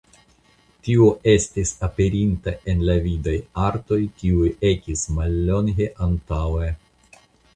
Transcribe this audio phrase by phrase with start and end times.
[0.85, 6.73] Tio estis aperinta en la vidaj artoj kiuj ekis mallonge antaŭe.